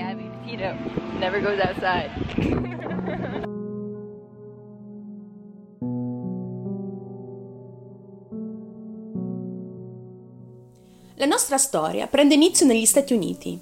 Gabby 0.00 0.30
Petito 0.30 0.74
never 1.18 1.42
goes 1.42 1.60
outside. 1.60 2.10
La 11.16 11.26
nostra 11.26 11.58
storia 11.58 12.06
prende 12.06 12.32
inizio 12.32 12.64
negli 12.64 12.86
Stati 12.86 13.12
Uniti. 13.12 13.58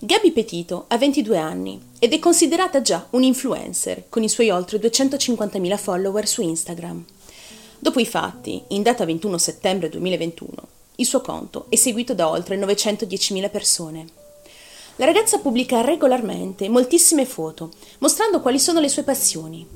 Gabby 0.00 0.30
Petito 0.30 0.86
ha 0.88 0.96
22 0.96 1.36
anni 1.36 1.78
ed 1.98 2.14
è 2.14 2.18
considerata 2.18 2.80
già 2.80 3.06
un 3.10 3.22
influencer 3.22 4.04
con 4.08 4.22
i 4.22 4.30
suoi 4.30 4.48
oltre 4.48 4.78
250.000 4.78 5.76
follower 5.76 6.26
su 6.26 6.40
Instagram. 6.40 7.04
Dopo 7.78 8.00
i 8.00 8.06
fatti, 8.06 8.62
in 8.68 8.82
data 8.82 9.04
21 9.04 9.36
settembre 9.36 9.90
2021, 9.90 10.50
il 10.96 11.04
suo 11.04 11.20
conto 11.20 11.66
è 11.68 11.76
seguito 11.76 12.14
da 12.14 12.30
oltre 12.30 12.56
910.000 12.56 13.50
persone. 13.50 14.22
La 14.98 15.06
ragazza 15.06 15.40
pubblica 15.40 15.80
regolarmente 15.80 16.68
moltissime 16.68 17.26
foto, 17.26 17.70
mostrando 17.98 18.40
quali 18.40 18.60
sono 18.60 18.78
le 18.78 18.88
sue 18.88 19.02
passioni. 19.02 19.66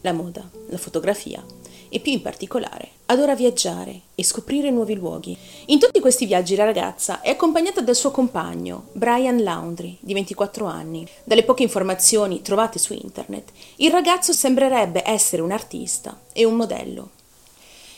La 0.00 0.14
moda, 0.14 0.48
la 0.68 0.78
fotografia 0.78 1.44
e 1.90 2.00
più 2.00 2.12
in 2.12 2.22
particolare 2.22 2.92
adora 3.06 3.34
viaggiare 3.34 4.00
e 4.14 4.24
scoprire 4.24 4.70
nuovi 4.70 4.94
luoghi. 4.94 5.36
In 5.66 5.78
tutti 5.78 6.00
questi 6.00 6.24
viaggi 6.24 6.56
la 6.56 6.64
ragazza 6.64 7.20
è 7.20 7.28
accompagnata 7.28 7.82
dal 7.82 7.94
suo 7.94 8.10
compagno, 8.10 8.86
Brian 8.92 9.42
Laundry, 9.42 9.98
di 10.00 10.14
24 10.14 10.64
anni. 10.64 11.06
Dalle 11.24 11.44
poche 11.44 11.62
informazioni 11.62 12.40
trovate 12.40 12.78
su 12.78 12.94
internet, 12.94 13.50
il 13.76 13.90
ragazzo 13.90 14.32
sembrerebbe 14.32 15.06
essere 15.06 15.42
un 15.42 15.50
artista 15.50 16.22
e 16.32 16.46
un 16.46 16.54
modello. 16.54 17.10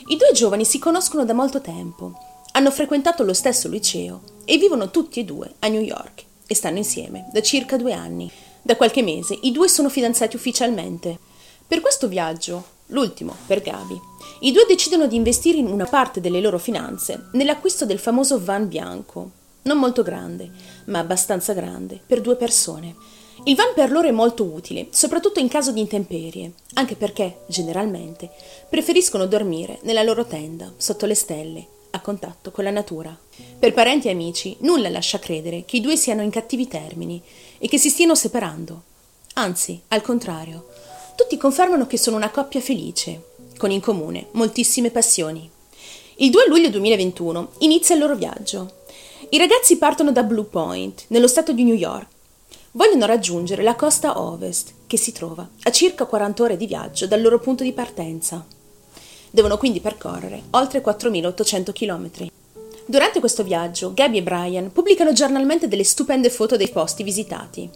I 0.09 0.17
due 0.17 0.33
giovani 0.33 0.64
si 0.64 0.80
conoscono 0.80 1.25
da 1.25 1.33
molto 1.33 1.61
tempo, 1.61 2.12
hanno 2.53 2.73
frequentato 2.73 3.23
lo 3.23 3.34
stesso 3.34 3.69
liceo 3.69 4.20
e 4.45 4.59
vivono 4.59 4.91
tutti 4.91 5.20
e 5.20 5.25
due 5.25 5.53
a 5.61 5.69
New 5.69 5.80
York 5.80 6.26
e 6.46 6.55
stanno 6.55 6.78
insieme 6.78 7.28
da 7.32 7.42
circa 7.42 7.77
due 7.77 7.92
anni. 7.92 8.30
Da 8.62 8.77
qualche 8.77 9.02
mese 9.02 9.38
i 9.42 9.52
due 9.52 9.68
sono 9.68 9.88
fidanzati 9.88 10.36
ufficialmente. 10.36 11.19
Per 11.66 11.80
questo 11.80 12.08
viaggio, 12.08 12.64
l'ultimo 12.86 13.34
per 13.47 13.61
Gabi, 13.61 14.00
i 14.41 14.53
due 14.53 14.64
decidono 14.66 15.06
di 15.06 15.16
investire 15.16 15.58
in 15.58 15.66
una 15.66 15.86
parte 15.86 16.20
delle 16.20 16.41
loro 16.41 16.58
finanze 16.58 17.28
nell'acquisto 17.33 17.84
del 17.86 17.98
famoso 17.98 18.42
van 18.42 18.69
bianco, 18.69 19.30
non 19.62 19.78
molto 19.78 20.03
grande, 20.03 20.50
ma 20.86 20.98
abbastanza 20.98 21.53
grande 21.53 22.00
per 22.05 22.20
due 22.20 22.36
persone. 22.36 22.94
Il 23.44 23.55
van 23.55 23.72
per 23.75 23.91
loro 23.91 24.08
è 24.08 24.12
molto 24.12 24.44
utile, 24.44 24.88
soprattutto 24.91 25.41
in 25.41 25.48
caso 25.48 25.70
di 25.70 25.81
intemperie, 25.81 26.53
anche 26.75 26.97
perché, 26.97 27.41
generalmente, 27.48 28.31
preferiscono 28.69 29.27
dormire 29.27 29.78
nella 29.83 30.03
loro 30.03 30.25
tenda, 30.25 30.72
sotto 30.77 31.06
le 31.06 31.14
stelle, 31.14 31.66
a 31.91 32.01
contatto 32.01 32.51
con 32.51 32.65
la 32.65 32.70
natura. 32.70 33.17
Per 33.59 33.73
parenti 33.73 34.09
e 34.09 34.12
amici, 34.12 34.56
nulla 34.61 34.89
lascia 34.89 35.19
credere 35.19 35.65
che 35.65 35.77
i 35.77 35.81
due 35.81 35.97
siano 35.97 36.23
in 36.23 36.31
cattivi 36.31 36.69
termini 36.69 37.23
e 37.59 37.69
che 37.69 37.78
si 37.78 37.89
stiano 37.89 38.15
separando. 38.15 38.83
Anzi, 39.34 39.81
al 39.89 40.03
contrario, 40.03 40.67
tutti 41.15 41.37
confermano 41.37 41.87
che 41.87 41.98
sono 41.98 42.17
una 42.17 42.31
coppia 42.31 42.61
felice, 42.61 43.34
con 43.56 43.70
in 43.70 43.81
comune 43.81 44.28
moltissime 44.33 44.91
passioni. 44.91 45.51
Il 46.17 46.31
2 46.31 46.47
luglio 46.48 46.70
2021 46.70 47.53
inizia 47.59 47.95
il 47.95 48.00
loro 48.00 48.15
viaggio. 48.15 48.84
I 49.31 49.39
ragazzi 49.39 49.77
partono 49.77 50.12
da 50.12 50.23
Blue 50.23 50.45
Point, 50.45 51.05
nello 51.09 51.28
stato 51.28 51.53
di 51.53 51.65
New 51.65 51.75
York. 51.75 52.06
Vogliono 52.73 53.06
raggiungere 53.06 53.62
la 53.62 53.75
costa 53.75 54.21
ovest, 54.21 54.73
che 54.87 54.97
si 54.97 55.12
trova 55.12 55.48
a 55.62 55.71
circa 55.71 56.05
40 56.05 56.43
ore 56.43 56.56
di 56.56 56.67
viaggio 56.67 57.06
dal 57.06 57.23
loro 57.23 57.39
punto 57.39 57.62
di 57.62 57.73
partenza. 57.73 58.47
Devono 59.37 59.59
quindi 59.59 59.81
percorrere 59.81 60.45
oltre 60.53 60.83
4.800 60.83 61.70
km. 61.70 62.31
Durante 62.87 63.20
questo 63.20 63.43
viaggio, 63.43 63.93
Gabby 63.93 64.17
e 64.17 64.23
Brian 64.23 64.73
pubblicano 64.73 65.12
giornalmente 65.12 65.69
delle 65.69 65.84
stupende 65.84 66.31
foto 66.31 66.56
dei 66.56 66.70
posti 66.70 67.03
visitati. 67.03 67.69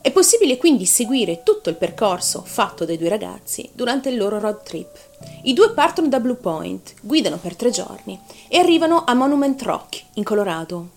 È 0.00 0.12
possibile 0.12 0.56
quindi 0.58 0.86
seguire 0.86 1.42
tutto 1.42 1.70
il 1.70 1.74
percorso 1.74 2.44
fatto 2.46 2.84
dai 2.84 2.96
due 2.96 3.08
ragazzi 3.08 3.68
durante 3.72 4.10
il 4.10 4.16
loro 4.16 4.38
road 4.38 4.62
trip. 4.62 4.96
I 5.42 5.54
due 5.54 5.72
partono 5.72 6.06
da 6.06 6.20
Blue 6.20 6.36
Point, 6.36 6.94
guidano 7.00 7.38
per 7.38 7.56
tre 7.56 7.70
giorni 7.70 8.16
e 8.46 8.58
arrivano 8.58 9.02
a 9.04 9.12
Monument 9.14 9.60
Rock, 9.62 10.00
in 10.14 10.22
Colorado. 10.22 10.90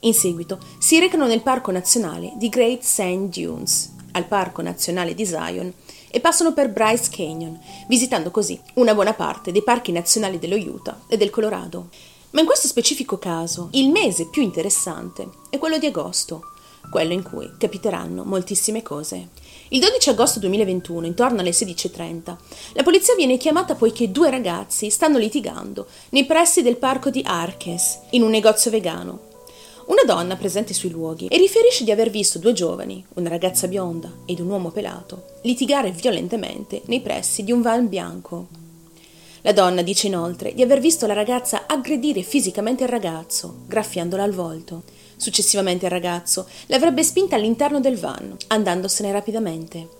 In 0.00 0.12
seguito 0.12 0.58
si 0.78 0.98
recano 0.98 1.26
nel 1.26 1.40
Parco 1.40 1.70
Nazionale 1.70 2.32
di 2.36 2.50
Great 2.50 2.82
Sand 2.82 3.32
Dunes, 3.32 3.94
al 4.12 4.26
Parco 4.26 4.60
Nazionale 4.60 5.14
di 5.14 5.24
Zion 5.24 5.72
e 6.10 6.20
passano 6.20 6.52
per 6.52 6.70
Bryce 6.70 7.10
Canyon, 7.10 7.58
visitando 7.86 8.30
così 8.30 8.60
una 8.74 8.94
buona 8.94 9.14
parte 9.14 9.52
dei 9.52 9.62
parchi 9.62 9.92
nazionali 9.92 10.38
dello 10.38 10.56
Utah 10.56 11.00
e 11.08 11.16
del 11.16 11.30
Colorado. 11.30 11.88
Ma 12.30 12.40
in 12.40 12.46
questo 12.46 12.68
specifico 12.68 13.18
caso 13.18 13.68
il 13.72 13.90
mese 13.90 14.28
più 14.28 14.42
interessante 14.42 15.28
è 15.50 15.58
quello 15.58 15.78
di 15.78 15.86
agosto, 15.86 16.52
quello 16.90 17.12
in 17.12 17.22
cui 17.22 17.50
capiteranno 17.58 18.24
moltissime 18.24 18.82
cose. 18.82 19.28
Il 19.68 19.80
12 19.80 20.10
agosto 20.10 20.38
2021, 20.38 21.06
intorno 21.06 21.40
alle 21.40 21.50
16.30, 21.50 22.36
la 22.72 22.82
polizia 22.82 23.14
viene 23.14 23.36
chiamata 23.36 23.74
poiché 23.74 24.10
due 24.10 24.30
ragazzi 24.30 24.90
stanno 24.90 25.18
litigando 25.18 25.86
nei 26.10 26.24
pressi 26.24 26.62
del 26.62 26.76
parco 26.76 27.10
di 27.10 27.22
Arches, 27.24 28.00
in 28.10 28.22
un 28.22 28.30
negozio 28.30 28.70
vegano, 28.70 29.27
una 29.88 30.02
donna 30.04 30.36
presente 30.36 30.74
sui 30.74 30.90
luoghi 30.90 31.28
e 31.28 31.38
riferisce 31.38 31.82
di 31.82 31.90
aver 31.90 32.10
visto 32.10 32.38
due 32.38 32.52
giovani, 32.52 33.04
una 33.14 33.30
ragazza 33.30 33.68
bionda 33.68 34.10
ed 34.26 34.38
un 34.38 34.50
uomo 34.50 34.70
pelato, 34.70 35.24
litigare 35.42 35.90
violentemente 35.90 36.82
nei 36.86 37.00
pressi 37.00 37.42
di 37.42 37.52
un 37.52 37.62
van 37.62 37.88
bianco. 37.88 38.48
La 39.42 39.52
donna 39.52 39.80
dice 39.80 40.08
inoltre 40.08 40.52
di 40.52 40.62
aver 40.62 40.80
visto 40.80 41.06
la 41.06 41.14
ragazza 41.14 41.64
aggredire 41.66 42.22
fisicamente 42.22 42.82
il 42.82 42.90
ragazzo, 42.90 43.60
graffiandola 43.66 44.22
al 44.22 44.32
volto. 44.32 44.82
Successivamente 45.16 45.86
il 45.86 45.90
ragazzo 45.90 46.46
l'avrebbe 46.66 47.02
spinta 47.02 47.36
all'interno 47.36 47.80
del 47.80 47.96
van, 47.96 48.36
andandosene 48.48 49.10
rapidamente. 49.10 49.96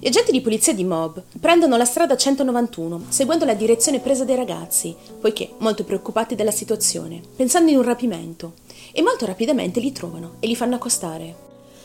Gli 0.00 0.06
agenti 0.06 0.32
di 0.32 0.40
polizia 0.40 0.74
di 0.74 0.84
Mob 0.84 1.22
prendono 1.38 1.76
la 1.76 1.84
strada 1.84 2.16
191, 2.16 3.04
seguendo 3.08 3.44
la 3.44 3.54
direzione 3.54 4.00
presa 4.00 4.24
dai 4.24 4.36
ragazzi, 4.36 4.96
poiché 5.20 5.50
molto 5.58 5.84
preoccupati 5.84 6.34
della 6.34 6.50
situazione, 6.50 7.20
pensando 7.36 7.70
in 7.70 7.76
un 7.76 7.84
rapimento 7.84 8.66
e 8.98 9.02
molto 9.02 9.26
rapidamente 9.26 9.78
li 9.78 9.92
trovano 9.92 10.32
e 10.40 10.48
li 10.48 10.56
fanno 10.56 10.74
accostare. 10.74 11.32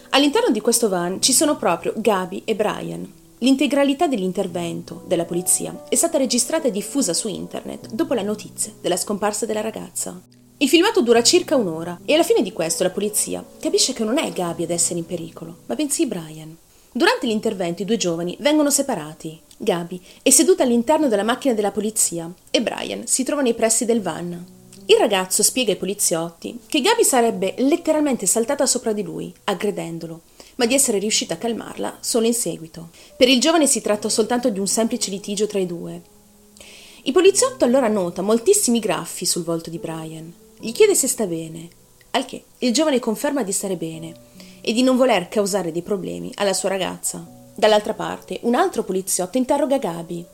All'interno 0.09 0.49
di 0.49 0.61
questo 0.61 0.89
van 0.89 1.21
ci 1.21 1.31
sono 1.31 1.57
proprio 1.57 1.93
Gabi 1.95 2.41
e 2.43 2.55
Brian. 2.55 3.07
L'integralità 3.37 4.07
dell'intervento 4.07 5.03
della 5.05 5.25
polizia 5.25 5.83
è 5.89 5.93
stata 5.93 6.17
registrata 6.17 6.67
e 6.67 6.71
diffusa 6.71 7.13
su 7.13 7.27
internet 7.27 7.93
dopo 7.93 8.15
la 8.15 8.23
notizia 8.23 8.73
della 8.81 8.97
scomparsa 8.97 9.45
della 9.45 9.61
ragazza. 9.61 10.19
Il 10.57 10.67
filmato 10.67 11.03
dura 11.03 11.21
circa 11.21 11.55
un'ora 11.55 11.99
e 12.03 12.15
alla 12.15 12.23
fine 12.23 12.41
di 12.41 12.51
questo 12.51 12.81
la 12.81 12.89
polizia 12.89 13.45
capisce 13.59 13.93
che 13.93 14.03
non 14.03 14.17
è 14.17 14.31
Gabi 14.31 14.63
ad 14.63 14.71
essere 14.71 14.97
in 14.97 15.05
pericolo, 15.05 15.57
ma 15.67 15.75
bensì 15.75 16.07
Brian. 16.07 16.57
Durante 16.91 17.27
l'intervento 17.27 17.83
i 17.83 17.85
due 17.85 17.97
giovani 17.97 18.35
vengono 18.39 18.71
separati. 18.71 19.39
Gabi 19.55 20.01
è 20.23 20.31
seduta 20.31 20.63
all'interno 20.63 21.07
della 21.07 21.21
macchina 21.21 21.53
della 21.53 21.71
polizia 21.71 22.33
e 22.49 22.59
Brian 22.59 23.05
si 23.05 23.23
trova 23.23 23.43
nei 23.43 23.53
pressi 23.53 23.85
del 23.85 24.01
van. 24.01 24.61
Il 24.85 24.97
ragazzo 24.97 25.43
spiega 25.43 25.71
ai 25.71 25.77
poliziotti 25.77 26.59
che 26.67 26.81
Gabi 26.81 27.05
sarebbe 27.05 27.53
letteralmente 27.59 28.25
saltata 28.25 28.65
sopra 28.65 28.91
di 28.91 29.01
lui, 29.01 29.33
aggredendolo, 29.45 30.21
ma 30.55 30.65
di 30.65 30.73
essere 30.73 30.99
riuscita 30.99 31.35
a 31.35 31.37
calmarla 31.37 31.99
solo 32.01 32.25
in 32.25 32.33
seguito. 32.33 32.89
Per 33.15 33.29
il 33.29 33.39
giovane 33.39 33.65
si 33.65 33.79
tratta 33.79 34.09
soltanto 34.09 34.49
di 34.49 34.59
un 34.59 34.67
semplice 34.67 35.09
litigio 35.09 35.47
tra 35.47 35.59
i 35.59 35.65
due. 35.65 36.01
Il 37.03 37.13
poliziotto 37.13 37.63
allora 37.63 37.87
nota 37.87 38.21
moltissimi 38.21 38.79
graffi 38.79 39.25
sul 39.25 39.45
volto 39.45 39.69
di 39.69 39.77
Brian. 39.77 40.33
Gli 40.59 40.73
chiede 40.73 40.95
se 40.95 41.07
sta 41.07 41.25
bene, 41.25 41.69
al 42.11 42.25
che 42.25 42.43
il 42.57 42.73
giovane 42.73 42.99
conferma 42.99 43.43
di 43.43 43.53
stare 43.53 43.77
bene 43.77 44.13
e 44.59 44.73
di 44.73 44.83
non 44.83 44.97
voler 44.97 45.29
causare 45.29 45.71
dei 45.71 45.81
problemi 45.81 46.29
alla 46.35 46.53
sua 46.53 46.67
ragazza. 46.67 47.25
Dall'altra 47.55 47.93
parte, 47.93 48.39
un 48.41 48.55
altro 48.55 48.83
poliziotto 48.83 49.37
interroga 49.37 49.77
Gabi, 49.77 50.25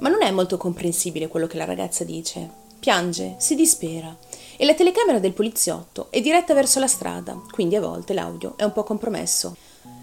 ma 0.00 0.08
non 0.08 0.22
è 0.22 0.30
molto 0.30 0.56
comprensibile 0.56 1.28
quello 1.28 1.46
che 1.46 1.58
la 1.58 1.66
ragazza 1.66 2.04
dice. 2.04 2.67
Piange, 2.78 3.34
si 3.38 3.54
dispera 3.54 4.16
e 4.56 4.64
la 4.64 4.74
telecamera 4.74 5.18
del 5.18 5.32
poliziotto 5.32 6.06
è 6.10 6.20
diretta 6.20 6.54
verso 6.54 6.78
la 6.78 6.86
strada, 6.86 7.40
quindi 7.50 7.76
a 7.76 7.80
volte 7.80 8.14
l'audio 8.14 8.54
è 8.56 8.64
un 8.64 8.72
po' 8.72 8.84
compromesso. 8.84 9.56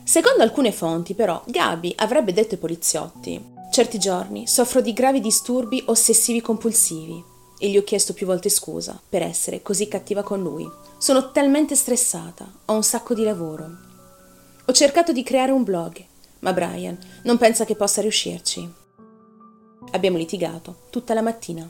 Secondo 0.03 0.43
alcune 0.43 0.71
fonti, 0.71 1.13
però, 1.13 1.41
Gabi 1.45 1.93
avrebbe 1.97 2.33
detto 2.33 2.55
ai 2.55 2.59
poliziotti: 2.59 3.43
Certi 3.71 3.97
giorni 3.97 4.45
soffro 4.47 4.81
di 4.81 4.93
gravi 4.93 5.19
disturbi 5.19 5.83
ossessivi 5.87 6.41
compulsivi 6.41 7.23
e 7.57 7.69
gli 7.69 7.77
ho 7.77 7.83
chiesto 7.83 8.13
più 8.13 8.25
volte 8.25 8.49
scusa 8.49 8.99
per 9.07 9.21
essere 9.21 9.61
così 9.61 9.87
cattiva 9.87 10.21
con 10.21 10.41
lui. 10.41 10.69
Sono 10.97 11.31
talmente 11.31 11.75
stressata, 11.75 12.49
ho 12.65 12.73
un 12.73 12.83
sacco 12.83 13.13
di 13.13 13.23
lavoro. 13.23 13.69
Ho 14.65 14.71
cercato 14.73 15.11
di 15.11 15.23
creare 15.23 15.51
un 15.51 15.63
blog, 15.63 16.03
ma 16.39 16.53
Brian 16.53 16.97
non 17.23 17.37
pensa 17.37 17.65
che 17.65 17.75
possa 17.75 18.01
riuscirci. 18.01 18.71
Abbiamo 19.91 20.17
litigato 20.17 20.83
tutta 20.89 21.13
la 21.13 21.21
mattina. 21.21 21.69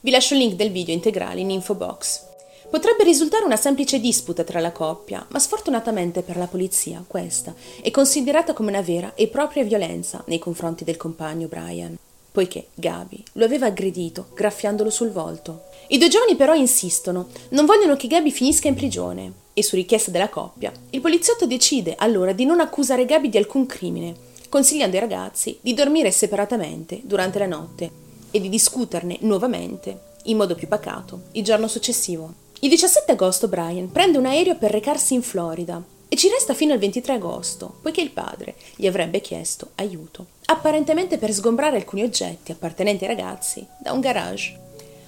Vi 0.00 0.10
lascio 0.10 0.34
il 0.34 0.40
link 0.40 0.54
del 0.54 0.70
video 0.70 0.94
integrale 0.94 1.40
in 1.40 1.50
info 1.50 1.74
box. 1.74 2.22
Potrebbe 2.68 3.02
risultare 3.02 3.44
una 3.44 3.56
semplice 3.56 3.98
disputa 3.98 4.44
tra 4.44 4.60
la 4.60 4.70
coppia, 4.72 5.24
ma 5.30 5.38
sfortunatamente 5.38 6.22
per 6.22 6.36
la 6.36 6.46
polizia 6.46 7.02
questa 7.06 7.54
è 7.80 7.90
considerata 7.90 8.52
come 8.52 8.68
una 8.68 8.82
vera 8.82 9.14
e 9.14 9.28
propria 9.28 9.64
violenza 9.64 10.22
nei 10.26 10.38
confronti 10.38 10.84
del 10.84 10.98
compagno 10.98 11.46
Brian, 11.46 11.96
poiché 12.30 12.66
Gabi 12.74 13.24
lo 13.32 13.44
aveva 13.44 13.66
aggredito 13.66 14.28
graffiandolo 14.34 14.90
sul 14.90 15.10
volto. 15.10 15.62
I 15.88 15.98
due 15.98 16.08
giovani 16.08 16.36
però 16.36 16.54
insistono, 16.54 17.28
non 17.50 17.64
vogliono 17.64 17.96
che 17.96 18.08
Gabi 18.08 18.30
finisca 18.30 18.68
in 18.68 18.74
prigione. 18.74 19.44
e 19.58 19.62
su 19.62 19.74
richiesta 19.74 20.10
della 20.10 20.28
coppia, 20.28 20.70
il 20.90 21.00
poliziotto 21.00 21.46
decide 21.46 21.94
allora 21.96 22.32
di 22.32 22.44
non 22.44 22.60
accusare 22.60 23.06
Gabi 23.06 23.30
di 23.30 23.38
alcun 23.38 23.64
crimine, 23.64 24.14
consigliando 24.50 24.96
ai 24.96 25.00
ragazzi 25.00 25.56
di 25.62 25.72
dormire 25.72 26.10
separatamente 26.10 27.00
durante 27.02 27.38
la 27.38 27.46
notte 27.46 28.04
e 28.36 28.40
di 28.40 28.48
discuterne 28.50 29.16
nuovamente, 29.20 29.98
in 30.24 30.36
modo 30.36 30.54
più 30.54 30.68
pacato, 30.68 31.22
il 31.32 31.42
giorno 31.42 31.68
successivo. 31.68 32.32
Il 32.60 32.68
17 32.68 33.12
agosto 33.12 33.48
Brian 33.48 33.90
prende 33.90 34.18
un 34.18 34.26
aereo 34.26 34.56
per 34.56 34.70
recarsi 34.70 35.14
in 35.14 35.22
Florida 35.22 35.82
e 36.06 36.16
ci 36.16 36.28
resta 36.28 36.52
fino 36.52 36.74
al 36.74 36.78
23 36.78 37.14
agosto, 37.14 37.78
poiché 37.80 38.02
il 38.02 38.10
padre 38.10 38.56
gli 38.76 38.86
avrebbe 38.86 39.20
chiesto 39.20 39.70
aiuto, 39.76 40.26
apparentemente 40.46 41.16
per 41.16 41.32
sgombrare 41.32 41.76
alcuni 41.76 42.02
oggetti 42.02 42.52
appartenenti 42.52 43.04
ai 43.04 43.14
ragazzi 43.14 43.66
da 43.78 43.92
un 43.92 44.00
garage. 44.00 44.64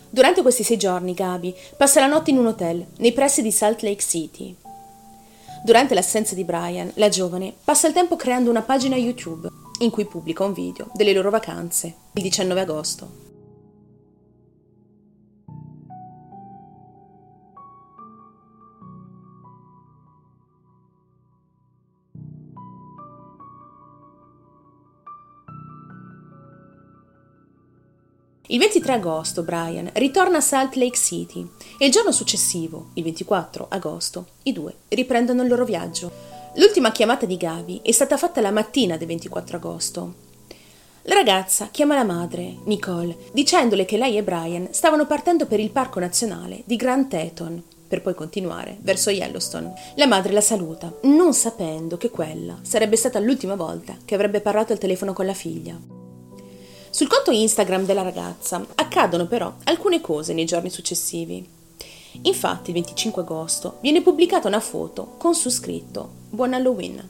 Durante 0.08 0.40
questi 0.40 0.62
sei 0.62 0.78
giorni 0.78 1.12
Gabi 1.12 1.54
passa 1.76 2.00
la 2.00 2.06
notte 2.06 2.30
in 2.30 2.38
un 2.38 2.46
hotel 2.46 2.84
nei 2.96 3.12
pressi 3.12 3.42
di 3.42 3.52
Salt 3.52 3.82
Lake 3.82 4.02
City. 4.02 4.56
Durante 5.62 5.92
l'assenza 5.92 6.34
di 6.34 6.44
Brian, 6.44 6.90
la 6.94 7.10
giovane 7.10 7.52
passa 7.62 7.88
il 7.88 7.92
tempo 7.92 8.16
creando 8.16 8.48
una 8.48 8.62
pagina 8.62 8.96
YouTube 8.96 9.66
in 9.78 9.90
cui 9.90 10.06
pubblica 10.06 10.44
un 10.44 10.52
video 10.52 10.90
delle 10.94 11.12
loro 11.12 11.30
vacanze 11.30 11.94
il 12.14 12.22
19 12.22 12.60
agosto. 12.60 13.26
Il 28.50 28.58
23 28.58 28.94
agosto 28.94 29.42
Brian 29.42 29.90
ritorna 29.92 30.38
a 30.38 30.40
Salt 30.40 30.74
Lake 30.76 30.96
City 30.96 31.46
e 31.76 31.84
il 31.84 31.92
giorno 31.92 32.12
successivo, 32.12 32.88
il 32.94 33.02
24 33.02 33.66
agosto, 33.68 34.28
i 34.44 34.54
due 34.54 34.74
riprendono 34.88 35.42
il 35.42 35.48
loro 35.48 35.66
viaggio. 35.66 36.37
L'ultima 36.54 36.90
chiamata 36.92 37.26
di 37.26 37.36
Gabi 37.36 37.80
è 37.82 37.92
stata 37.92 38.16
fatta 38.16 38.40
la 38.40 38.50
mattina 38.50 38.96
del 38.96 39.06
24 39.06 39.56
agosto. 39.56 40.14
La 41.02 41.14
ragazza 41.14 41.68
chiama 41.70 41.94
la 41.94 42.04
madre, 42.04 42.56
Nicole, 42.64 43.16
dicendole 43.32 43.84
che 43.84 43.96
lei 43.96 44.16
e 44.16 44.22
Brian 44.22 44.68
stavano 44.72 45.06
partendo 45.06 45.46
per 45.46 45.60
il 45.60 45.70
parco 45.70 46.00
nazionale 46.00 46.62
di 46.64 46.76
Grand 46.76 47.08
Teton, 47.08 47.62
per 47.86 48.02
poi 48.02 48.14
continuare 48.14 48.76
verso 48.80 49.10
Yellowstone. 49.10 49.72
La 49.94 50.06
madre 50.06 50.32
la 50.32 50.40
saluta, 50.40 50.92
non 51.02 51.32
sapendo 51.32 51.96
che 51.96 52.10
quella 52.10 52.58
sarebbe 52.62 52.96
stata 52.96 53.18
l'ultima 53.18 53.54
volta 53.54 53.96
che 54.04 54.14
avrebbe 54.14 54.40
parlato 54.40 54.72
al 54.72 54.78
telefono 54.78 55.12
con 55.12 55.26
la 55.26 55.34
figlia. 55.34 55.78
Sul 56.90 57.08
conto 57.08 57.30
Instagram 57.30 57.84
della 57.84 58.02
ragazza 58.02 58.64
accadono 58.74 59.26
però 59.26 59.54
alcune 59.64 60.00
cose 60.00 60.32
nei 60.32 60.44
giorni 60.44 60.70
successivi. 60.70 61.56
Infatti 62.22 62.70
il 62.70 62.74
25 62.74 63.22
agosto 63.22 63.78
viene 63.80 64.02
pubblicata 64.02 64.48
una 64.48 64.60
foto 64.60 65.14
con 65.18 65.34
su 65.34 65.50
scritto 65.50 66.10
Buon 66.30 66.54
Halloween. 66.54 67.08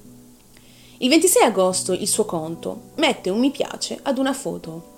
Il 0.99 1.09
26 1.09 1.45
agosto 1.45 1.93
il 1.93 2.09
suo 2.09 2.25
conto 2.25 2.91
mette 2.97 3.31
un 3.31 3.39
mi 3.39 3.51
piace 3.51 3.99
ad 4.03 4.19
una 4.19 4.33
foto. 4.33 4.97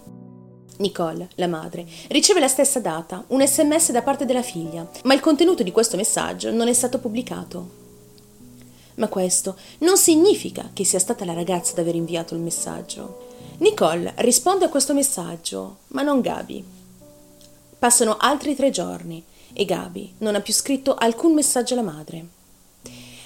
Nicole, 0.79 1.29
la 1.35 1.47
madre, 1.47 1.87
riceve 2.09 2.41
la 2.41 2.49
stessa 2.49 2.81
data 2.81 3.23
un 3.29 3.47
sms 3.47 3.93
da 3.93 4.01
parte 4.01 4.25
della 4.25 4.43
figlia, 4.43 4.89
ma 5.05 5.13
il 5.13 5.21
contenuto 5.21 5.63
di 5.63 5.73
questo 5.73 5.97
messaggio 5.97 6.51
non 6.51 6.69
è 6.69 6.73
stato 6.73 6.99
pubblicato. 6.99 7.79
Ma 8.95 9.09
questo 9.09 9.57
non 9.79 9.99
significa 9.99 10.71
che 10.73 10.85
sia 10.85 10.99
stata 10.99 11.27
la 11.27 11.35
ragazza 11.35 11.73
ad 11.73 11.79
aver 11.81 11.95
inviato 11.95 12.35
il 12.35 12.41
messaggio. 12.41 13.29
Nicole 13.59 14.15
risponde 14.17 14.65
a 14.65 14.71
questo 14.71 14.95
messaggio, 14.95 15.81
ma 15.89 16.01
non 16.01 16.23
Gabi. 16.23 16.65
Passano 17.79 18.17
altri 18.19 18.57
tre 18.57 18.71
giorni 18.71 19.23
e 19.53 19.65
Gabi 19.65 20.15
non 20.19 20.35
ha 20.35 20.41
più 20.41 20.53
scritto 20.53 20.95
alcun 20.95 21.35
messaggio 21.35 21.75
alla 21.75 21.83
madre. 21.83 22.25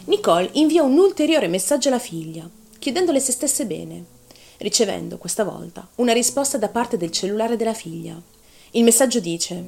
Nicole 0.06 0.50
invia 0.53 0.82
un 0.82 0.99
ulteriore 0.99 1.49
messaggio 1.49 1.88
alla 1.88 1.99
figlia, 1.99 2.49
chiedendole 2.79 3.21
se 3.21 3.32
stesse 3.32 3.67
bene, 3.67 4.05
ricevendo 4.59 5.17
questa 5.17 5.44
volta 5.44 5.87
una 5.97 6.12
risposta 6.12 6.59
da 6.59 6.69
parte 6.69 6.97
del 6.97 7.11
cellulare 7.11 7.56
della 7.56 7.75
figlia. 7.75 8.21
Il 8.73 8.85
messaggio 8.85 9.21
dice: 9.21 9.65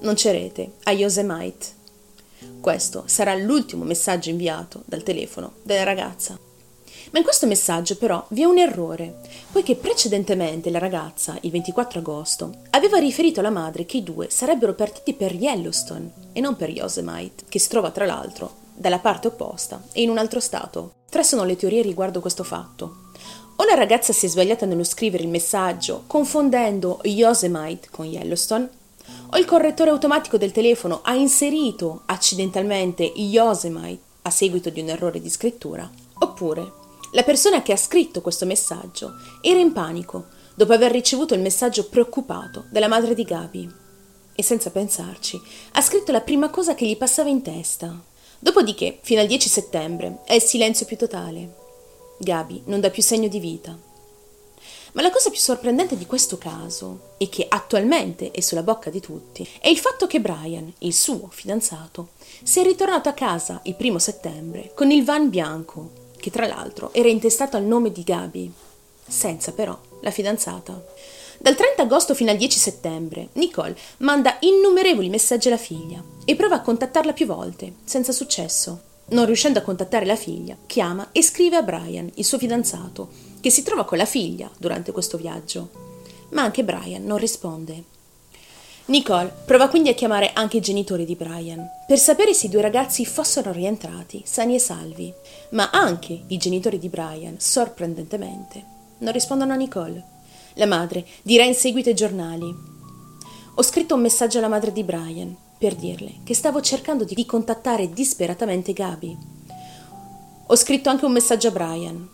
Non 0.00 0.14
c'è 0.14 0.32
rete 0.32 0.72
a 0.84 0.92
Yosemite. 0.92 1.82
Questo 2.60 3.04
sarà 3.06 3.34
l'ultimo 3.34 3.84
messaggio 3.84 4.30
inviato 4.30 4.82
dal 4.86 5.02
telefono 5.02 5.54
della 5.62 5.84
ragazza. 5.84 6.38
Ma 7.14 7.20
in 7.20 7.26
questo 7.26 7.46
messaggio 7.46 7.96
però 7.96 8.26
vi 8.30 8.42
è 8.42 8.44
un 8.44 8.58
errore, 8.58 9.20
poiché 9.52 9.76
precedentemente 9.76 10.68
la 10.68 10.80
ragazza, 10.80 11.38
il 11.42 11.52
24 11.52 12.00
agosto, 12.00 12.52
aveva 12.70 12.98
riferito 12.98 13.38
alla 13.38 13.50
madre 13.50 13.86
che 13.86 13.98
i 13.98 14.02
due 14.02 14.30
sarebbero 14.30 14.74
partiti 14.74 15.14
per 15.14 15.32
Yellowstone 15.32 16.10
e 16.32 16.40
non 16.40 16.56
per 16.56 16.70
Yosemite, 16.70 17.44
che 17.48 17.60
si 17.60 17.68
trova 17.68 17.92
tra 17.92 18.04
l'altro 18.04 18.56
dalla 18.74 18.98
parte 18.98 19.28
opposta 19.28 19.80
e 19.92 20.02
in 20.02 20.10
un 20.10 20.18
altro 20.18 20.40
stato. 20.40 20.94
Tre 21.08 21.22
sono 21.22 21.44
le 21.44 21.54
teorie 21.54 21.82
riguardo 21.82 22.20
questo 22.20 22.42
fatto. 22.42 23.12
O 23.54 23.64
la 23.64 23.74
ragazza 23.74 24.12
si 24.12 24.26
è 24.26 24.28
sbagliata 24.28 24.66
nello 24.66 24.82
scrivere 24.82 25.22
il 25.22 25.28
messaggio, 25.28 26.02
confondendo 26.08 26.98
Yosemite 27.04 27.90
con 27.92 28.06
Yellowstone, 28.06 28.68
o 29.30 29.38
il 29.38 29.44
correttore 29.44 29.90
automatico 29.90 30.36
del 30.36 30.50
telefono 30.50 30.98
ha 31.04 31.14
inserito 31.14 32.02
accidentalmente 32.06 33.04
Yosemite 33.04 34.02
a 34.22 34.30
seguito 34.30 34.68
di 34.70 34.80
un 34.80 34.88
errore 34.88 35.20
di 35.20 35.30
scrittura, 35.30 35.88
oppure 36.18 36.82
la 37.14 37.22
persona 37.22 37.62
che 37.62 37.72
ha 37.72 37.76
scritto 37.76 38.20
questo 38.20 38.44
messaggio 38.44 39.14
era 39.40 39.60
in 39.60 39.72
panico 39.72 40.26
dopo 40.56 40.72
aver 40.72 40.90
ricevuto 40.90 41.34
il 41.34 41.40
messaggio 41.40 41.88
preoccupato 41.88 42.64
della 42.70 42.88
madre 42.88 43.14
di 43.14 43.22
Gabi 43.22 43.72
e 44.34 44.42
senza 44.42 44.70
pensarci 44.70 45.40
ha 45.72 45.80
scritto 45.80 46.10
la 46.10 46.22
prima 46.22 46.50
cosa 46.50 46.74
che 46.74 46.84
gli 46.84 46.96
passava 46.96 47.28
in 47.28 47.40
testa. 47.40 47.96
Dopodiché, 48.40 48.98
fino 49.00 49.20
al 49.20 49.28
10 49.28 49.48
settembre, 49.48 50.22
è 50.24 50.34
il 50.34 50.42
silenzio 50.42 50.86
più 50.86 50.96
totale. 50.96 51.54
Gabi 52.18 52.62
non 52.66 52.80
dà 52.80 52.90
più 52.90 53.02
segno 53.02 53.28
di 53.28 53.38
vita. 53.38 53.78
Ma 54.94 55.02
la 55.02 55.10
cosa 55.10 55.30
più 55.30 55.38
sorprendente 55.38 55.96
di 55.96 56.06
questo 56.06 56.36
caso, 56.36 57.14
e 57.16 57.28
che 57.28 57.46
attualmente 57.48 58.32
è 58.32 58.40
sulla 58.40 58.64
bocca 58.64 58.90
di 58.90 59.00
tutti, 59.00 59.48
è 59.60 59.68
il 59.68 59.78
fatto 59.78 60.08
che 60.08 60.20
Brian, 60.20 60.72
il 60.78 60.92
suo 60.92 61.28
fidanzato, 61.30 62.08
sia 62.42 62.62
ritornato 62.64 63.08
a 63.08 63.12
casa 63.12 63.60
il 63.64 63.76
primo 63.76 64.00
settembre 64.00 64.72
con 64.74 64.90
il 64.90 65.04
van 65.04 65.30
bianco 65.30 66.02
che 66.24 66.30
tra 66.30 66.46
l'altro 66.46 66.90
era 66.94 67.10
intestato 67.10 67.58
al 67.58 67.64
nome 67.64 67.92
di 67.92 68.02
Gabi, 68.02 68.50
senza 69.06 69.52
però 69.52 69.78
la 70.00 70.10
fidanzata. 70.10 70.82
Dal 71.36 71.54
30 71.54 71.82
agosto 71.82 72.14
fino 72.14 72.30
al 72.30 72.38
10 72.38 72.58
settembre, 72.58 73.28
Nicole 73.34 73.76
manda 73.98 74.38
innumerevoli 74.40 75.10
messaggi 75.10 75.48
alla 75.48 75.58
figlia 75.58 76.02
e 76.24 76.34
prova 76.34 76.54
a 76.54 76.60
contattarla 76.62 77.12
più 77.12 77.26
volte, 77.26 77.74
senza 77.84 78.12
successo. 78.12 78.80
Non 79.08 79.26
riuscendo 79.26 79.58
a 79.58 79.62
contattare 79.62 80.06
la 80.06 80.16
figlia, 80.16 80.56
chiama 80.64 81.10
e 81.12 81.22
scrive 81.22 81.56
a 81.56 81.62
Brian, 81.62 82.10
il 82.14 82.24
suo 82.24 82.38
fidanzato, 82.38 83.10
che 83.40 83.50
si 83.50 83.62
trova 83.62 83.84
con 83.84 83.98
la 83.98 84.06
figlia 84.06 84.50
durante 84.56 84.92
questo 84.92 85.18
viaggio. 85.18 85.68
Ma 86.30 86.40
anche 86.40 86.64
Brian 86.64 87.04
non 87.04 87.18
risponde. 87.18 87.84
Nicole 88.86 89.34
prova 89.46 89.68
quindi 89.68 89.88
a 89.88 89.94
chiamare 89.94 90.32
anche 90.34 90.58
i 90.58 90.60
genitori 90.60 91.06
di 91.06 91.16
Brian 91.16 91.66
per 91.86 91.98
sapere 91.98 92.34
se 92.34 92.46
i 92.46 92.48
due 92.50 92.60
ragazzi 92.60 93.06
fossero 93.06 93.50
rientrati 93.50 94.22
sani 94.26 94.56
e 94.56 94.58
salvi, 94.58 95.10
ma 95.50 95.70
anche 95.70 96.24
i 96.26 96.36
genitori 96.36 96.78
di 96.78 96.90
Brian, 96.90 97.36
sorprendentemente, 97.38 98.62
non 98.98 99.14
rispondono 99.14 99.54
a 99.54 99.56
Nicole. 99.56 100.04
La 100.56 100.66
madre 100.66 101.06
dirà 101.22 101.44
in 101.44 101.54
seguito 101.54 101.88
ai 101.88 101.94
giornali: 101.94 102.54
Ho 103.54 103.62
scritto 103.62 103.94
un 103.94 104.02
messaggio 104.02 104.36
alla 104.36 104.48
madre 104.48 104.70
di 104.70 104.84
Brian 104.84 105.34
per 105.56 105.76
dirle 105.76 106.16
che 106.22 106.34
stavo 106.34 106.60
cercando 106.60 107.04
di 107.04 107.24
contattare 107.24 107.90
disperatamente 107.90 108.74
Gabi. 108.74 109.16
Ho 110.46 110.56
scritto 110.56 110.90
anche 110.90 111.06
un 111.06 111.12
messaggio 111.12 111.48
a 111.48 111.52
Brian. 111.52 112.06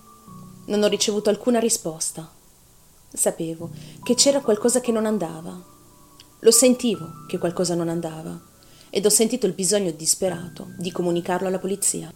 Non 0.66 0.82
ho 0.84 0.86
ricevuto 0.86 1.30
alcuna 1.30 1.58
risposta. 1.58 2.30
Sapevo 3.12 3.70
che 4.04 4.14
c'era 4.14 4.40
qualcosa 4.40 4.80
che 4.80 4.92
non 4.92 5.04
andava 5.04 5.69
lo 6.40 6.50
sentivo 6.50 7.24
che 7.26 7.38
qualcosa 7.38 7.74
non 7.74 7.88
andava 7.88 8.38
ed 8.88 9.04
ho 9.04 9.10
sentito 9.10 9.46
il 9.46 9.52
bisogno 9.52 9.90
disperato 9.90 10.72
di 10.78 10.90
comunicarlo 10.90 11.46
alla 11.46 11.58
polizia. 11.58 12.12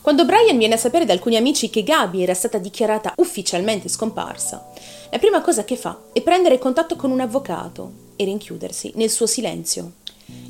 Quando 0.00 0.24
Brian 0.24 0.56
viene 0.56 0.74
a 0.74 0.78
sapere 0.78 1.04
da 1.04 1.12
alcuni 1.12 1.36
amici 1.36 1.70
che 1.70 1.82
Gabi 1.82 2.22
era 2.22 2.34
stata 2.34 2.58
dichiarata 2.58 3.14
ufficialmente 3.16 3.88
scomparsa, 3.88 4.68
la 5.10 5.18
prima 5.18 5.40
cosa 5.40 5.64
che 5.64 5.76
fa 5.76 5.98
è 6.12 6.22
prendere 6.22 6.58
contatto 6.58 6.96
con 6.96 7.10
un 7.10 7.20
avvocato 7.20 7.92
e 8.16 8.24
rinchiudersi 8.24 8.92
nel 8.94 9.10
suo 9.10 9.26
silenzio. 9.26 9.92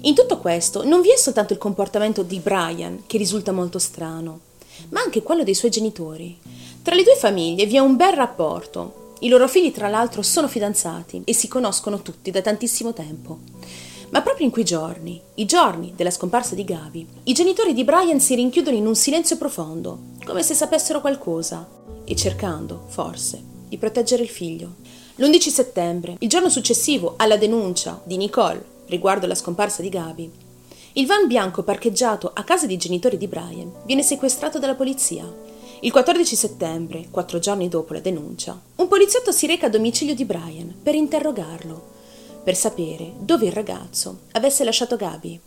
In 0.03 0.15
tutto 0.15 0.39
questo 0.39 0.85
non 0.85 1.01
vi 1.01 1.11
è 1.11 1.17
soltanto 1.17 1.53
il 1.53 1.59
comportamento 1.59 2.23
di 2.23 2.41
Brian 2.41 3.05
che 3.07 3.19
risulta 3.19 3.53
molto 3.53 3.79
strano, 3.79 4.41
ma 4.91 5.01
anche 5.01 5.23
quello 5.23 5.45
dei 5.45 5.55
suoi 5.55 5.71
genitori. 5.71 6.39
Tra 6.83 6.95
le 6.95 7.03
due 7.03 7.17
famiglie 7.17 7.67
vi 7.67 7.77
è 7.77 7.81
un 7.81 7.97
bel 7.97 8.13
rapporto, 8.13 9.08
i 9.21 9.29
loro 9.29 9.49
figli, 9.49 9.73
tra 9.73 9.89
l'altro, 9.89 10.23
sono 10.23 10.49
fidanzati 10.49 11.23
e 11.25 11.33
si 11.33 11.49
conoscono 11.49 12.03
tutti 12.03 12.31
da 12.31 12.41
tantissimo 12.41 12.93
tempo. 12.93 13.39
Ma 14.11 14.23
proprio 14.23 14.47
in 14.47 14.53
quei 14.53 14.65
giorni, 14.65 15.21
i 15.35 15.45
giorni 15.45 15.93
della 15.95 16.11
scomparsa 16.11 16.55
di 16.55 16.65
Gavi, 16.65 17.07
i 17.25 17.33
genitori 17.33 17.75
di 17.75 17.85
Brian 17.85 18.21
si 18.21 18.35
rinchiudono 18.35 18.77
in 18.77 18.87
un 18.87 18.95
silenzio 18.95 19.37
profondo, 19.37 20.15
come 20.25 20.43
se 20.43 20.55
sapessero 20.55 21.01
qualcosa, 21.01 21.69
e 22.05 22.17
cercando, 22.17 22.85
forse, 22.89 23.43
di 23.69 23.77
proteggere 23.77 24.23
il 24.23 24.29
figlio. 24.29 24.77
L'11 25.17 25.49
settembre, 25.49 26.17
il 26.21 26.29
giorno 26.29 26.49
successivo 26.49 27.15
alla 27.17 27.37
denuncia 27.37 28.01
di 28.05 28.17
Nicole 28.17 28.77
riguardo 28.87 29.27
alla 29.27 29.35
scomparsa 29.35 29.83
di 29.83 29.89
Gabi, 29.89 30.31
Il 30.95 31.07
van 31.07 31.27
bianco 31.27 31.63
parcheggiato 31.63 32.31
a 32.33 32.43
casa 32.43 32.67
dei 32.67 32.77
genitori 32.77 33.17
di 33.19 33.29
Brian 33.29 33.71
viene 33.85 34.03
sequestrato 34.03 34.59
dalla 34.59 34.75
polizia. 34.75 35.25
Il 35.81 35.93
14 35.93 36.35
settembre, 36.35 37.07
quattro 37.09 37.39
giorni 37.39 37.69
dopo 37.69 37.93
la 37.93 38.01
denuncia, 38.01 38.61
un 38.77 38.89
poliziotto 38.89 39.31
si 39.31 39.47
reca 39.47 39.67
a 39.67 39.69
domicilio 39.69 40.13
di 40.13 40.25
Brian 40.25 40.75
per 40.83 40.97
interrogarlo, 40.97 41.91
per 42.43 42.57
sapere 42.57 43.13
dove 43.21 43.47
il 43.47 43.53
ragazzo 43.53 44.23
avesse 44.33 44.65
lasciato 44.65 44.97
Gabi. 44.97 45.39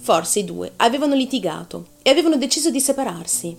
Forse 0.00 0.40
i 0.40 0.44
due 0.44 0.72
avevano 0.76 1.14
litigato 1.14 1.86
e 2.02 2.10
avevano 2.10 2.36
deciso 2.36 2.68
di 2.68 2.80
separarsi. 2.80 3.56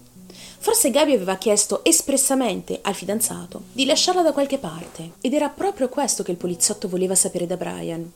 Forse 0.59 0.91
Gabi 0.91 1.13
aveva 1.13 1.37
chiesto 1.37 1.83
espressamente 1.83 2.77
al 2.83 2.93
fidanzato 2.93 3.63
di 3.71 3.85
lasciarla 3.85 4.21
da 4.21 4.31
qualche 4.31 4.59
parte 4.59 5.13
ed 5.21 5.33
era 5.33 5.49
proprio 5.49 5.89
questo 5.89 6.21
che 6.21 6.29
il 6.29 6.37
poliziotto 6.37 6.87
voleva 6.87 7.15
sapere 7.15 7.47
da 7.47 7.57
Brian. 7.57 8.11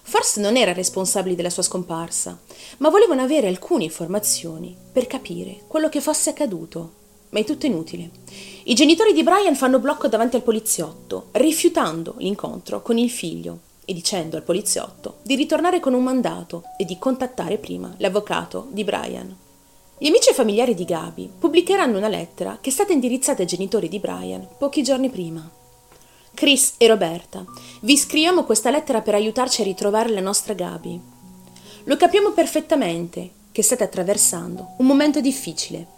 Forse 0.00 0.40
non 0.40 0.56
era 0.56 0.72
responsabile 0.72 1.34
della 1.34 1.50
sua 1.50 1.62
scomparsa, 1.62 2.38
ma 2.78 2.88
volevano 2.88 3.20
avere 3.20 3.48
alcune 3.48 3.84
informazioni 3.84 4.74
per 4.90 5.06
capire 5.06 5.60
quello 5.66 5.90
che 5.90 6.00
fosse 6.00 6.30
accaduto. 6.30 7.04
Ma 7.36 7.42
è 7.42 7.44
tutto 7.44 7.66
inutile. 7.66 8.08
I 8.64 8.72
genitori 8.72 9.12
di 9.12 9.22
Brian 9.22 9.54
fanno 9.54 9.78
blocco 9.78 10.08
davanti 10.08 10.36
al 10.36 10.42
poliziotto, 10.42 11.26
rifiutando 11.32 12.14
l'incontro 12.16 12.80
con 12.80 12.96
il 12.96 13.10
figlio 13.10 13.58
e 13.84 13.92
dicendo 13.92 14.38
al 14.38 14.42
poliziotto 14.42 15.18
di 15.22 15.34
ritornare 15.34 15.78
con 15.78 15.92
un 15.92 16.02
mandato 16.02 16.62
e 16.78 16.86
di 16.86 16.96
contattare 16.98 17.58
prima 17.58 17.94
l'avvocato 17.98 18.68
di 18.70 18.84
Brian. 18.84 19.36
Gli 19.98 20.06
amici 20.06 20.30
e 20.30 20.32
familiari 20.32 20.74
di 20.74 20.86
Gabi 20.86 21.30
pubblicheranno 21.38 21.98
una 21.98 22.08
lettera 22.08 22.56
che 22.58 22.70
è 22.70 22.72
stata 22.72 22.94
indirizzata 22.94 23.42
ai 23.42 23.48
genitori 23.48 23.90
di 23.90 23.98
Brian 23.98 24.48
pochi 24.56 24.82
giorni 24.82 25.10
prima. 25.10 25.46
Chris 26.32 26.76
e 26.78 26.86
Roberta, 26.86 27.44
vi 27.82 27.98
scriviamo 27.98 28.44
questa 28.44 28.70
lettera 28.70 29.02
per 29.02 29.12
aiutarci 29.12 29.60
a 29.60 29.64
ritrovare 29.64 30.08
la 30.08 30.20
nostra 30.20 30.54
Gabi. 30.54 30.98
Lo 31.84 31.96
capiamo 31.98 32.30
perfettamente 32.30 33.30
che 33.52 33.62
state 33.62 33.84
attraversando 33.84 34.68
un 34.78 34.86
momento 34.86 35.20
difficile 35.20 35.95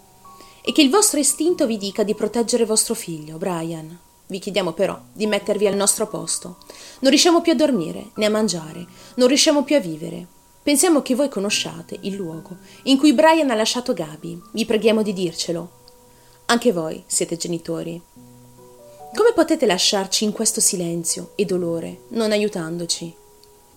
e 0.68 0.72
che 0.72 0.82
il 0.82 0.90
vostro 0.90 1.18
istinto 1.18 1.66
vi 1.66 1.78
dica 1.78 2.02
di 2.02 2.14
proteggere 2.14 2.66
vostro 2.66 2.92
figlio, 2.92 3.38
Brian. 3.38 3.98
Vi 4.26 4.38
chiediamo 4.38 4.74
però 4.74 5.00
di 5.14 5.26
mettervi 5.26 5.66
al 5.66 5.74
nostro 5.74 6.06
posto. 6.06 6.58
Non 6.98 7.08
riusciamo 7.08 7.40
più 7.40 7.52
a 7.52 7.54
dormire 7.54 8.10
né 8.16 8.26
a 8.26 8.30
mangiare, 8.30 8.84
non 9.14 9.28
riusciamo 9.28 9.64
più 9.64 9.76
a 9.76 9.80
vivere. 9.80 10.26
Pensiamo 10.62 11.00
che 11.00 11.14
voi 11.14 11.30
conosciate 11.30 11.96
il 12.02 12.16
luogo 12.16 12.58
in 12.82 12.98
cui 12.98 13.14
Brian 13.14 13.48
ha 13.48 13.54
lasciato 13.54 13.94
Gabi. 13.94 14.38
Vi 14.52 14.66
preghiamo 14.66 15.00
di 15.00 15.14
dircelo. 15.14 15.70
Anche 16.44 16.70
voi 16.70 17.02
siete 17.06 17.38
genitori. 17.38 17.98
Come 19.14 19.32
potete 19.34 19.64
lasciarci 19.64 20.24
in 20.24 20.32
questo 20.32 20.60
silenzio 20.60 21.32
e 21.34 21.46
dolore, 21.46 22.00
non 22.08 22.30
aiutandoci? 22.30 23.14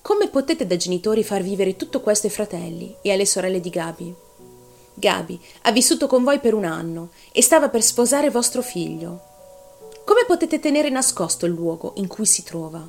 Come 0.01 0.27
potete 0.27 0.67
da 0.67 0.75
genitori 0.75 1.23
far 1.23 1.41
vivere 1.41 1.77
tutto 1.77 2.01
questo 2.01 2.27
ai 2.27 2.33
fratelli 2.33 2.93
e 3.01 3.13
alle 3.13 3.25
sorelle 3.25 3.61
di 3.61 3.69
Gabi? 3.69 4.13
Gabi 5.01 5.41
ha 5.63 5.71
vissuto 5.71 6.05
con 6.05 6.23
voi 6.23 6.39
per 6.39 6.53
un 6.53 6.63
anno 6.63 7.09
e 7.31 7.41
stava 7.41 7.69
per 7.69 7.81
sposare 7.81 8.29
vostro 8.29 8.61
figlio. 8.61 9.29
Come 10.05 10.25
potete 10.27 10.59
tenere 10.59 10.89
nascosto 10.89 11.47
il 11.47 11.53
luogo 11.53 11.93
in 11.95 12.07
cui 12.07 12.27
si 12.27 12.43
trova? 12.43 12.87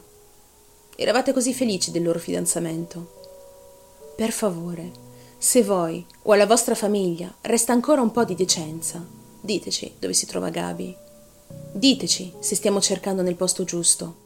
Eravate 0.95 1.33
così 1.33 1.55
felici 1.55 1.91
del 1.91 2.03
loro 2.03 2.19
fidanzamento. 2.19 3.21
Per 4.15 4.31
favore, 4.31 4.91
se 5.39 5.63
voi 5.63 6.05
o 6.25 6.33
alla 6.33 6.47
vostra 6.47 6.75
famiglia 6.75 7.35
resta 7.41 7.73
ancora 7.73 8.03
un 8.03 8.11
po' 8.11 8.25
di 8.25 8.35
decenza, 8.35 9.05
diteci 9.41 9.95
dove 9.99 10.13
si 10.13 10.27
trova 10.27 10.51
Gabi. 10.51 10.95
Diteci 11.73 12.35
se 12.41 12.55
stiamo 12.55 12.81
cercando 12.83 13.23
nel 13.23 13.37
posto 13.37 13.65
giusto. 13.65 14.17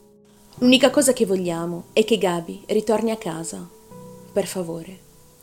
L'unica 0.56 0.90
cosa 0.90 1.12
che 1.12 1.24
vogliamo 1.24 1.84
è 1.92 2.04
che 2.04 2.18
Gabi 2.18 2.64
ritorni 2.66 3.12
a 3.12 3.16
casa. 3.16 3.64
Per 4.32 4.46
favore, 4.46 4.98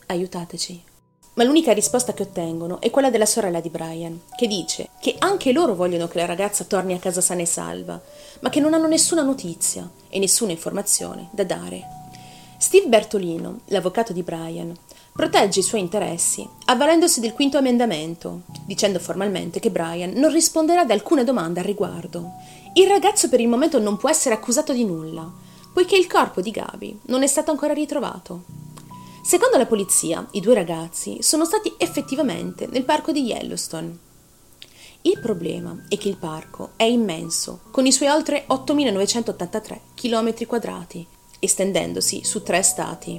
aiutateci. 0.06 0.92
Ma 1.34 1.44
l'unica 1.44 1.72
risposta 1.72 2.14
che 2.14 2.22
ottengono 2.22 2.80
è 2.80 2.90
quella 2.90 3.10
della 3.10 3.26
sorella 3.26 3.60
di 3.60 3.68
Brian, 3.68 4.20
che 4.36 4.46
dice 4.46 4.90
che 5.00 5.16
anche 5.18 5.52
loro 5.52 5.74
vogliono 5.74 6.06
che 6.06 6.18
la 6.18 6.26
ragazza 6.26 6.62
torni 6.64 6.94
a 6.94 6.98
casa 6.98 7.20
sana 7.20 7.40
e 7.42 7.46
salva, 7.46 8.00
ma 8.40 8.50
che 8.50 8.60
non 8.60 8.72
hanno 8.72 8.86
nessuna 8.86 9.22
notizia 9.22 9.88
e 10.08 10.18
nessuna 10.20 10.52
informazione 10.52 11.28
da 11.32 11.42
dare. 11.42 11.82
Steve 12.56 12.86
Bertolino, 12.86 13.60
l'avvocato 13.66 14.12
di 14.12 14.22
Brian, 14.22 14.72
protegge 15.12 15.60
i 15.60 15.64
suoi 15.64 15.80
interessi 15.80 16.48
avvalendosi 16.66 17.20
del 17.20 17.32
quinto 17.32 17.58
emendamento, 17.58 18.42
dicendo 18.64 18.98
formalmente 18.98 19.58
che 19.58 19.70
Brian 19.70 20.12
non 20.12 20.32
risponderà 20.32 20.82
ad 20.82 20.90
alcuna 20.90 21.24
domanda 21.24 21.60
al 21.60 21.66
riguardo. 21.66 22.32
Il 22.74 22.88
ragazzo 22.88 23.28
per 23.28 23.40
il 23.40 23.48
momento 23.48 23.80
non 23.80 23.96
può 23.96 24.08
essere 24.08 24.36
accusato 24.36 24.72
di 24.72 24.84
nulla, 24.84 25.28
poiché 25.72 25.96
il 25.96 26.06
corpo 26.06 26.40
di 26.40 26.52
Gabi 26.52 27.00
non 27.06 27.24
è 27.24 27.26
stato 27.26 27.50
ancora 27.50 27.72
ritrovato. 27.72 28.63
Secondo 29.24 29.56
la 29.56 29.64
polizia, 29.64 30.28
i 30.32 30.40
due 30.40 30.52
ragazzi 30.52 31.22
sono 31.22 31.46
stati 31.46 31.72
effettivamente 31.78 32.66
nel 32.66 32.84
parco 32.84 33.10
di 33.10 33.22
Yellowstone. 33.22 33.96
Il 35.00 35.18
problema 35.18 35.86
è 35.88 35.96
che 35.96 36.10
il 36.10 36.18
parco 36.18 36.72
è 36.76 36.82
immenso, 36.82 37.60
con 37.70 37.86
i 37.86 37.92
suoi 37.92 38.10
oltre 38.10 38.44
8.983 38.46 39.78
km 39.94 40.44
quadrati, 40.44 41.06
estendendosi 41.38 42.22
su 42.22 42.42
tre 42.42 42.60
stati. 42.60 43.18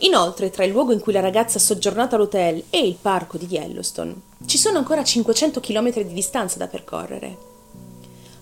Inoltre, 0.00 0.50
tra 0.50 0.64
il 0.64 0.72
luogo 0.72 0.92
in 0.92 1.00
cui 1.00 1.14
la 1.14 1.20
ragazza 1.20 1.56
ha 1.56 1.62
soggiornato 1.62 2.16
all'hotel 2.16 2.64
e 2.68 2.86
il 2.86 2.98
parco 3.00 3.38
di 3.38 3.46
Yellowstone, 3.46 4.14
ci 4.44 4.58
sono 4.58 4.76
ancora 4.76 5.02
500 5.02 5.60
km 5.60 5.94
di 5.94 6.12
distanza 6.12 6.58
da 6.58 6.66
percorrere. 6.66 7.34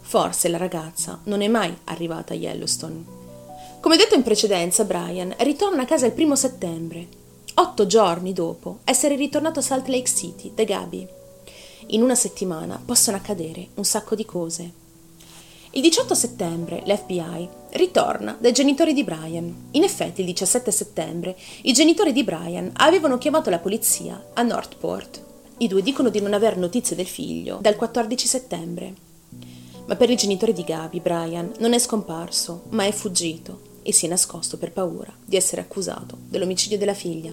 Forse 0.01 0.49
la 0.49 0.59
ragazza 0.59 1.21
non 1.25 1.41
è 1.41 1.47
mai 1.47 1.73
arrivata 1.85 2.33
a 2.33 2.37
Yellowstone. 2.37 3.24
Come 3.85 3.99
detto 3.99 4.15
in 4.15 4.23
precedenza, 4.23 4.85
Brian 4.85 5.35
ritorna 5.41 5.83
a 5.83 5.85
casa 5.85 6.07
il 6.07 6.13
primo 6.13 6.37
settembre, 6.37 7.07
otto 7.57 7.85
giorni 7.85 8.33
dopo 8.33 8.79
essere 8.85 9.15
ritornato 9.15 9.59
a 9.59 9.63
Salt 9.63 9.89
Lake 9.89 10.09
City 10.09 10.53
da 10.55 10.65
Gabi. 10.65 11.07
In 11.89 12.01
una 12.01 12.15
settimana 12.15 12.81
possono 12.83 13.19
accadere 13.19 13.69
un 13.75 13.85
sacco 13.85 14.15
di 14.15 14.25
cose. 14.25 14.73
Il 15.73 15.83
18 15.83 16.15
settembre 16.15 16.83
l'FBI 16.87 17.47
ritorna 17.73 18.35
dai 18.41 18.53
genitori 18.53 18.95
di 18.95 19.05
Brian. 19.05 19.55
In 19.73 19.83
effetti, 19.83 20.23
il 20.23 20.29
17 20.29 20.71
settembre, 20.71 21.37
i 21.65 21.75
genitori 21.75 22.15
di 22.15 22.25
Brian 22.25 22.71
avevano 22.77 23.19
chiamato 23.19 23.51
la 23.51 23.59
polizia 23.59 24.29
a 24.33 24.41
Northport. 24.41 25.23
I 25.59 25.69
due 25.69 25.83
dicono 25.83 26.09
di 26.09 26.23
non 26.23 26.33
aver 26.33 26.57
notizie 26.57 26.97
del 26.97 27.07
figlio 27.07 27.59
dal 27.61 27.77
14 27.77 28.27
settembre. 28.27 28.95
Ma 29.85 29.95
per 29.95 30.09
i 30.09 30.17
genitori 30.17 30.55
di 30.55 30.65
Gabi, 30.65 31.01
Brian 31.01 31.53
non 31.59 31.75
è 31.75 31.79
scomparso, 31.79 32.63
ma 32.71 32.87
è 32.87 32.91
fuggito 32.91 33.73
e 33.85 33.93
si 33.93 34.07
è 34.07 34.09
nascosto 34.09 34.57
per 34.57 34.73
paura 34.73 35.15
di 35.25 35.37
essere 35.37 35.61
accusato 35.61 36.17
dell'omicidio 36.29 36.77
della 36.77 36.95
figlia. 36.95 37.33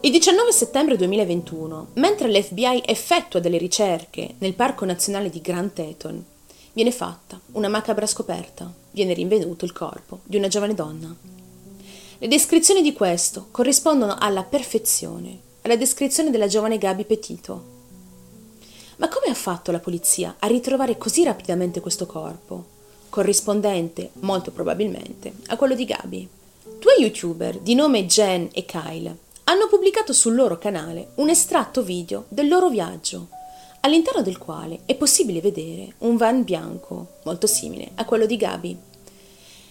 Il 0.00 0.10
19 0.10 0.50
settembre 0.52 0.96
2021, 0.96 1.88
mentre 1.96 2.28
l'FBI 2.30 2.84
effettua 2.86 3.40
delle 3.40 3.58
ricerche 3.58 4.36
nel 4.38 4.54
Parco 4.54 4.86
Nazionale 4.86 5.28
di 5.28 5.42
Grand 5.42 5.74
Teton, 5.74 6.24
viene 6.72 6.92
fatta 6.92 7.38
una 7.52 7.68
macabra 7.68 8.06
scoperta. 8.06 8.72
Viene 8.92 9.12
rinvenuto 9.12 9.66
il 9.66 9.72
corpo 9.72 10.20
di 10.24 10.38
una 10.38 10.48
giovane 10.48 10.74
donna. 10.74 11.14
Le 12.16 12.28
descrizioni 12.28 12.80
di 12.80 12.94
questo 12.94 13.48
corrispondono 13.50 14.16
alla 14.18 14.44
perfezione 14.44 15.48
alla 15.62 15.76
descrizione 15.76 16.30
della 16.30 16.46
giovane 16.46 16.78
Gabi 16.78 17.04
Petito. 17.04 17.78
Ma 18.96 19.08
come 19.08 19.26
ha 19.30 19.34
fatto 19.34 19.72
la 19.72 19.78
polizia 19.78 20.36
a 20.38 20.46
ritrovare 20.46 20.98
così 20.98 21.22
rapidamente 21.24 21.80
questo 21.80 22.06
corpo, 22.06 22.78
corrispondente, 23.10 24.12
molto 24.20 24.52
probabilmente, 24.52 25.34
a 25.48 25.56
quello 25.56 25.74
di 25.74 25.84
Gabi? 25.84 26.28
Due 26.78 26.94
youtuber 26.98 27.58
di 27.58 27.74
nome 27.74 28.06
Jen 28.06 28.48
e 28.52 28.64
Kyle 28.64 29.14
hanno 29.44 29.66
pubblicato 29.68 30.14
sul 30.14 30.34
loro 30.34 30.56
canale 30.56 31.10
un 31.16 31.28
estratto 31.28 31.82
video 31.82 32.24
del 32.28 32.48
loro 32.48 32.70
viaggio 32.70 33.28
all'interno 33.80 34.22
del 34.22 34.38
quale 34.38 34.80
è 34.86 34.94
possibile 34.94 35.40
vedere 35.40 35.94
un 35.98 36.16
van 36.16 36.44
bianco 36.44 37.18
molto 37.24 37.46
simile 37.46 37.90
a 37.96 38.04
quello 38.04 38.26
di 38.26 38.36
Gabi. 38.36 38.78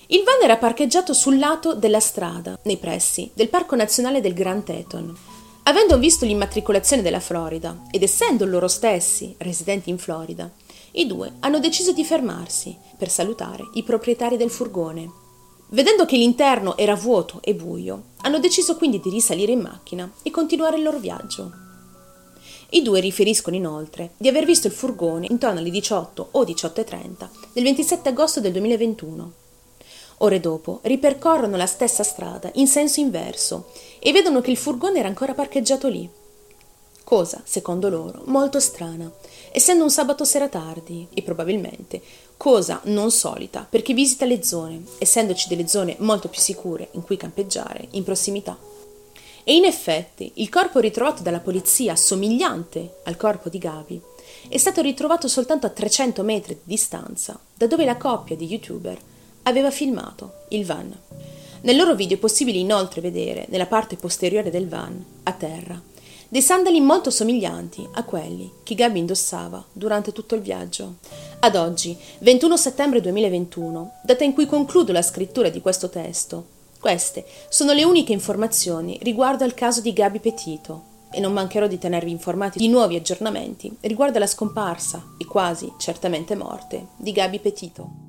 Il 0.07 0.23
van 0.23 0.41
era 0.43 0.57
parcheggiato 0.57 1.13
sul 1.13 1.37
lato 1.37 1.75
della 1.75 1.99
strada, 1.99 2.57
nei 2.63 2.77
pressi 2.77 3.29
del 3.33 3.49
Parco 3.49 3.75
Nazionale 3.75 4.21
del 4.21 4.33
Grand 4.33 4.63
Teton. 4.63 5.15
Avendo 5.63 5.99
visto 5.99 6.25
l'immatricolazione 6.25 7.03
della 7.03 7.19
Florida 7.19 7.83
ed 7.91 8.01
essendo 8.01 8.45
loro 8.45 8.67
stessi 8.67 9.35
residenti 9.37 9.91
in 9.91 9.99
Florida, 9.99 10.49
i 10.93 11.05
due 11.05 11.33
hanno 11.39 11.59
deciso 11.59 11.91
di 11.91 12.03
fermarsi 12.03 12.75
per 12.97 13.09
salutare 13.09 13.63
i 13.73 13.83
proprietari 13.83 14.37
del 14.37 14.49
furgone. 14.49 15.11
Vedendo 15.69 16.05
che 16.05 16.17
l'interno 16.17 16.75
era 16.77 16.95
vuoto 16.95 17.39
e 17.43 17.53
buio, 17.53 18.03
hanno 18.21 18.39
deciso 18.39 18.75
quindi 18.75 18.99
di 18.99 19.09
risalire 19.09 19.51
in 19.51 19.61
macchina 19.61 20.11
e 20.23 20.31
continuare 20.31 20.77
il 20.77 20.83
loro 20.83 20.97
viaggio. 20.97 21.51
I 22.71 22.81
due 22.81 22.99
riferiscono 22.99 23.55
inoltre 23.55 24.11
di 24.17 24.27
aver 24.27 24.45
visto 24.45 24.67
il 24.67 24.73
furgone 24.73 25.27
intorno 25.29 25.59
alle 25.59 25.69
18 25.69 26.27
o 26.31 26.43
18.30 26.43 27.27
del 27.53 27.63
27 27.63 28.09
agosto 28.09 28.39
del 28.39 28.51
2021. 28.51 29.31
Ore 30.21 30.39
dopo 30.39 30.79
ripercorrono 30.83 31.55
la 31.55 31.65
stessa 31.65 32.03
strada 32.03 32.49
in 32.55 32.67
senso 32.67 32.99
inverso 32.99 33.71
e 33.99 34.11
vedono 34.11 34.41
che 34.41 34.51
il 34.51 34.57
furgone 34.57 34.99
era 34.99 35.07
ancora 35.07 35.33
parcheggiato 35.33 35.87
lì. 35.87 36.09
Cosa, 37.09 37.41
secondo 37.43 37.89
loro, 37.89 38.21
molto 38.25 38.59
strana, 38.59 39.11
essendo 39.51 39.81
un 39.81 39.89
sabato 39.89 40.23
sera 40.25 40.47
tardi 40.47 41.07
e 41.11 41.23
probabilmente 41.23 41.99
cosa 42.37 42.81
non 42.83 43.09
solita 43.09 43.65
per 43.67 43.81
chi 43.81 43.93
visita 43.93 44.25
le 44.25 44.43
zone, 44.43 44.83
essendoci 44.99 45.47
delle 45.47 45.67
zone 45.67 45.95
molto 46.01 46.27
più 46.27 46.39
sicure 46.39 46.89
in 46.91 47.01
cui 47.01 47.17
campeggiare 47.17 47.87
in 47.93 48.03
prossimità. 48.03 48.55
E 49.43 49.55
in 49.55 49.65
effetti 49.65 50.33
il 50.35 50.49
corpo 50.49 50.77
ritrovato 50.77 51.23
dalla 51.23 51.39
polizia, 51.39 51.95
somigliante 51.95 52.97
al 53.05 53.17
corpo 53.17 53.49
di 53.49 53.57
Gabi, 53.57 53.99
è 54.47 54.57
stato 54.57 54.81
ritrovato 54.81 55.27
soltanto 55.27 55.65
a 55.65 55.71
300 55.71 56.21
metri 56.21 56.53
di 56.53 56.73
distanza 56.75 57.39
da 57.55 57.65
dove 57.65 57.85
la 57.85 57.97
coppia 57.97 58.35
di 58.35 58.45
youtuber 58.45 58.99
aveva 59.41 59.71
filmato 59.71 60.43
il 60.49 60.63
van. 60.63 60.95
Nel 61.61 61.75
loro 61.75 61.95
video 61.95 62.17
è 62.17 62.19
possibile 62.19 62.59
inoltre 62.59 63.01
vedere, 63.01 63.47
nella 63.49 63.65
parte 63.65 63.95
posteriore 63.95 64.51
del 64.51 64.69
van, 64.69 65.03
a 65.23 65.31
terra, 65.33 65.88
dei 66.29 66.41
sandali 66.41 66.79
molto 66.79 67.09
somiglianti 67.09 67.89
a 67.93 68.03
quelli 68.03 68.51
che 68.63 68.75
Gabi 68.75 68.99
indossava 68.99 69.63
durante 69.73 70.11
tutto 70.11 70.35
il 70.35 70.41
viaggio. 70.41 70.95
Ad 71.39 71.55
oggi, 71.55 71.97
21 72.19 72.55
settembre 72.55 73.01
2021, 73.01 73.93
data 74.03 74.23
in 74.23 74.33
cui 74.33 74.45
concludo 74.45 74.91
la 74.91 75.01
scrittura 75.01 75.49
di 75.49 75.59
questo 75.59 75.89
testo, 75.89 76.57
queste 76.79 77.25
sono 77.49 77.73
le 77.73 77.83
uniche 77.83 78.13
informazioni 78.13 78.99
riguardo 79.01 79.43
al 79.43 79.53
caso 79.53 79.81
di 79.81 79.91
Gabi 79.91 80.19
Petito 80.19 80.83
e 81.11 81.19
non 81.19 81.33
mancherò 81.33 81.67
di 81.67 81.79
tenervi 81.79 82.11
informati 82.11 82.59
di 82.59 82.69
nuovi 82.69 82.95
aggiornamenti 82.95 83.75
riguardo 83.81 84.17
alla 84.17 84.27
scomparsa 84.27 85.03
e 85.17 85.25
quasi 85.25 85.73
certamente 85.77 86.35
morte 86.35 86.87
di 86.95 87.11
Gabi 87.11 87.39
Petito. 87.39 88.08